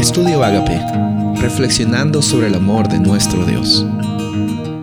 Estudio 0.00 0.42
Agape, 0.42 0.80
reflexionando 1.42 2.22
sobre 2.22 2.46
el 2.46 2.54
amor 2.54 2.88
de 2.88 2.98
nuestro 2.98 3.44
Dios. 3.44 3.84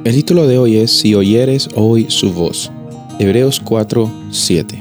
El 0.03 0.13
título 0.13 0.45
de 0.45 0.59
hoy 0.59 0.77
es 0.77 0.91
Si 0.91 1.15
oyeres 1.15 1.69
hoy 1.73 2.05
su 2.07 2.31
voz. 2.31 2.71
Hebreos 3.17 3.59
4, 3.59 4.11
7. 4.29 4.79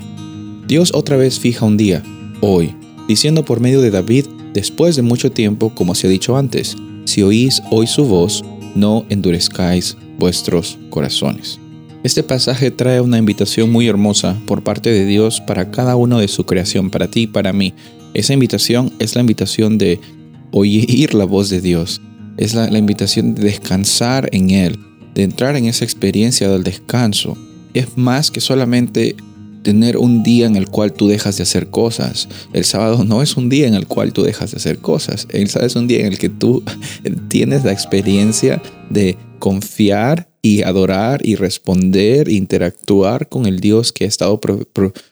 Dios 0.69 0.93
otra 0.93 1.17
vez 1.17 1.41
fija 1.41 1.65
un 1.65 1.79
día, 1.79 2.03
hoy, 2.43 2.75
diciendo 3.09 3.47
por 3.47 3.61
medio 3.61 3.81
de 3.81 3.91
David, 3.91 4.27
después 4.53 4.95
de 4.95 5.01
mucho 5.01 5.33
tiempo, 5.33 5.75
como 5.75 5.95
se 5.95 6.07
ha 6.07 6.11
dicho 6.11 6.37
antes, 6.37 6.77
si 7.07 7.23
oís 7.23 7.63
hoy 7.71 7.87
su 7.87 8.05
voz, 8.05 8.45
no 8.75 9.07
endurezcáis 9.09 9.97
vuestros 10.19 10.79
corazones. 10.91 11.59
Este 12.03 12.23
pasaje 12.23 12.71
trae 12.71 13.01
una 13.01 13.17
invitación 13.17 13.73
muy 13.73 13.89
hermosa 13.89 14.37
por 14.47 14.63
parte 14.63 14.91
de 14.91 15.07
Dios 15.07 15.41
para 15.41 15.71
cada 15.71 15.97
uno 15.97 16.19
de 16.19 16.29
su 16.29 16.45
creación, 16.45 16.91
para 16.91 17.09
ti 17.09 17.23
y 17.23 17.27
para 17.27 17.55
mí. 17.55 17.73
Esa 18.13 18.35
invitación 18.35 18.93
es 18.99 19.15
la 19.15 19.23
invitación 19.23 19.77
de 19.79 19.99
oír 20.57 21.13
la 21.13 21.27
voz 21.27 21.51
de 21.51 21.61
Dios. 21.61 22.01
Es 22.39 22.55
la, 22.55 22.67
invitación 22.79 23.35
de 23.35 23.43
descansar 23.43 24.31
en 24.33 24.51
Él, 24.51 24.79
de 25.15 25.23
entrar 25.23 25.55
en 25.57 25.67
esa 25.67 25.85
experiencia 25.85 26.49
del 26.49 26.65
descanso. 26.65 27.37
Es 27.75 27.99
más 27.99 28.31
que 28.31 28.41
solamente 28.41 29.17
tener 29.63 29.99
un 29.99 30.23
día 30.23 30.47
en 30.47 30.57
el 30.57 30.69
cual 30.69 30.93
tú 30.93 31.09
dejas 31.09 31.37
de 31.37 31.43
hacer 31.43 31.69
cosas. 31.69 32.29
El 32.55 32.65
sábado 32.65 33.05
no 33.05 33.21
es 33.21 33.37
un 33.37 33.51
día 33.51 33.67
en 33.67 33.75
el 33.75 33.87
cual 33.87 34.15
tú 34.15 34.23
dejas 34.23 34.53
de 34.53 34.57
hacer 34.57 34.79
cosas. 34.79 35.29
El 35.31 35.49
sábado 35.49 35.67
es 35.67 35.77
un 35.77 35.89
día 35.89 36.01
en 36.01 36.07
el 36.07 36.19
que 36.19 36.31
tú 36.31 36.63
tienes 37.29 37.65
la 37.65 37.73
experiencia 37.73 38.63
de 38.89 39.19
confiar 39.39 40.31
y 40.41 40.63
adorar 40.63 41.21
y 41.27 41.35
responder, 41.35 42.31
interactuar 42.31 43.29
con 43.29 43.45
el 43.45 43.61
Dios 43.61 43.93
que 43.93 44.05
ha 44.05 44.09
estado 44.09 44.41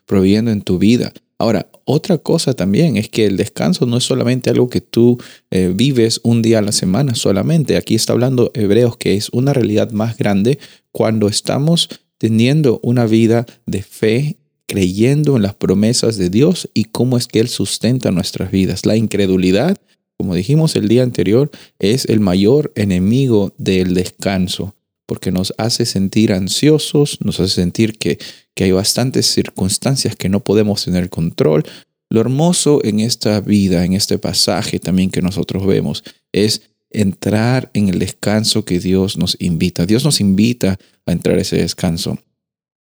proviendo 0.07 0.51
en 0.51 0.63
tu 0.63 0.79
vida. 0.79 1.13
Ahora, 1.39 1.69
otra 1.85 2.19
cosa 2.19 2.55
también 2.55 2.97
es 2.97 3.09
que 3.09 3.27
el 3.27 3.37
descanso 3.37 3.87
no 3.87 3.97
es 3.97 4.05
solamente 4.05 4.51
algo 4.51 4.69
que 4.69 4.81
tú 4.81 5.19
eh, 5.51 5.73
vives 5.75 6.21
un 6.23 6.43
día 6.43 6.61
a 6.61 6.63
la 6.63 6.73
semana 6.73 7.15
solamente. 7.15 7.77
Aquí 7.77 7.95
está 7.95 8.13
hablando 8.13 8.51
Hebreos 8.55 8.97
que 8.97 9.15
es 9.15 9.29
una 9.31 9.53
realidad 9.53 9.91
más 9.91 10.17
grande 10.17 10.59
cuando 10.93 11.29
estamos 11.29 11.89
teniendo 12.19 12.81
una 12.83 13.07
vida 13.07 13.47
de 13.67 13.83
fe, 13.83 14.39
creyendo 14.67 15.37
en 15.37 15.43
las 15.43 15.55
promesas 15.55 16.17
de 16.17 16.31
Dios 16.31 16.71
y 16.73 16.85
cómo 16.85 17.17
es 17.17 17.27
que 17.27 17.41
Él 17.41 17.49
sustenta 17.49 18.13
nuestras 18.13 18.51
vidas. 18.51 18.87
La 18.87 18.97
incredulidad, 18.97 19.77
como 20.17 20.35
dijimos 20.35 20.77
el 20.77 20.89
día 20.89 21.03
anterior, 21.03 21.51
es 21.81 22.07
el 22.07 22.21
mayor 22.21 22.73
enemigo 22.77 23.53
del 23.59 23.95
descanso 23.95 24.75
porque 25.07 25.33
nos 25.33 25.53
hace 25.59 25.87
sentir 25.87 26.33
ansiosos, 26.33 27.19
nos 27.23 27.41
hace 27.41 27.55
sentir 27.55 27.99
que, 27.99 28.19
que 28.55 28.65
hay 28.65 28.73
bastantes 28.73 29.27
circunstancias 29.27 30.17
que 30.17 30.29
no 30.29 30.41
podemos 30.41 30.85
tener 30.85 31.11
control. 31.11 31.65
Lo 32.11 32.21
hermoso 32.21 32.81
en 32.85 33.01
esta 33.01 33.41
vida, 33.41 33.85
en 33.85 33.95
este 33.95 34.19
pasaje 34.19 34.79
también 34.79 35.11
que 35.11 35.23
nosotros 35.23 35.67
vemos, 35.67 36.05
es 36.33 36.63
entrar 36.91 37.71
en 37.75 37.89
el 37.89 37.99
descanso 37.99 38.65
que 38.65 38.79
Dios 38.79 39.19
nos 39.19 39.37
invita. 39.41 39.85
Dios 39.85 40.05
nos 40.05 40.21
invita 40.21 40.79
a 41.07 41.13
entrar 41.13 41.39
a 41.39 41.43
ese 41.43 41.57
descanso. 41.57 42.19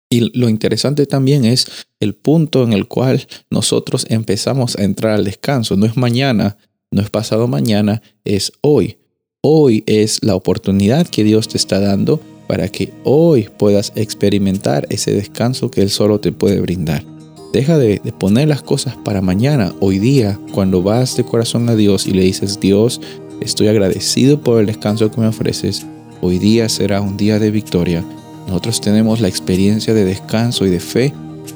Y 0.09 0.37
lo 0.37 0.49
interesante 0.49 1.05
también 1.05 1.45
es 1.45 1.67
el 2.01 2.13
punto 2.13 2.63
en 2.63 2.73
el 2.73 2.87
cual 2.87 3.25
nosotros 3.49 4.05
empezamos 4.09 4.75
a 4.75 4.83
entrar 4.83 5.13
al 5.13 5.23
descanso. 5.23 5.77
No 5.77 5.85
es 5.85 5.95
mañana, 5.95 6.57
no 6.91 7.01
es 7.01 7.09
pasado 7.09 7.47
mañana, 7.47 8.01
es 8.25 8.51
hoy. 8.59 8.97
Hoy 9.41 9.85
es 9.87 10.21
la 10.21 10.35
oportunidad 10.35 11.07
que 11.07 11.23
Dios 11.23 11.47
te 11.47 11.57
está 11.57 11.79
dando 11.79 12.21
para 12.51 12.67
que 12.67 12.91
hoy 13.05 13.47
puedas 13.57 13.93
experimentar 13.95 14.85
ese 14.89 15.13
descanso 15.13 15.71
que 15.71 15.81
Él 15.81 15.89
solo 15.89 16.19
te 16.19 16.33
puede 16.33 16.59
brindar. 16.59 17.01
Deja 17.53 17.77
de, 17.77 18.01
poner 18.19 18.49
las 18.49 18.61
cosas 18.61 18.97
para 19.05 19.21
mañana, 19.21 19.73
hoy 19.79 19.99
día, 19.99 20.37
cuando 20.51 20.83
vas 20.83 21.15
de 21.15 21.23
corazón 21.23 21.69
a 21.69 21.77
Dios 21.77 22.07
y 22.07 22.11
le 22.11 22.23
dices, 22.23 22.59
Dios, 22.59 22.99
estoy 23.39 23.69
agradecido 23.69 24.41
por 24.41 24.59
el 24.59 24.65
descanso 24.65 25.09
que 25.09 25.21
me 25.21 25.27
ofreces, 25.27 25.85
hoy 26.19 26.39
día 26.39 26.67
será 26.67 26.99
un 26.99 27.15
día 27.15 27.39
de 27.39 27.51
victoria. 27.51 28.03
Nosotros 28.47 28.81
tenemos 28.81 29.21
la 29.21 29.29
experiencia 29.29 29.93
de 29.93 30.03
descanso 30.03 30.65
y 30.65 30.71
de 30.71 30.81
fe 30.81 31.13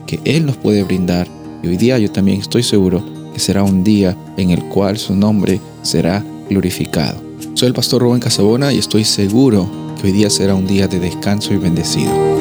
que 0.08 0.22
Él 0.24 0.46
nos 0.46 0.56
puede 0.56 0.84
brindar. 0.84 1.28
Y 1.62 1.68
hoy 1.68 1.76
día 1.76 2.00
yo 2.00 2.10
también 2.10 2.40
estoy 2.40 2.64
seguro 2.64 3.04
que 3.34 3.42
será 3.42 3.64
un 3.64 3.84
día 3.84 4.16
en 4.38 4.52
el 4.52 4.64
cual 4.70 4.98
su 4.98 5.14
nombre 5.14 5.60
será 5.82 6.24
glorificado. 6.50 7.22
Soy 7.54 7.68
el 7.68 7.74
pastor 7.74 8.02
Rubén 8.02 8.22
Casabona 8.22 8.72
y 8.72 8.78
estoy 8.78 9.04
seguro 9.04 9.84
hoy 10.06 10.12
día 10.12 10.30
será 10.30 10.54
un 10.54 10.68
día 10.68 10.88
de 10.88 11.00
descanso 11.00 11.52
y 11.52 11.58
bendecido. 11.58 12.35